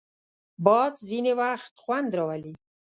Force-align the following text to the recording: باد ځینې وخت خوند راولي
باد 0.65 0.93
ځینې 1.09 1.33
وخت 1.41 1.73
خوند 1.83 2.09
راولي 2.17 2.53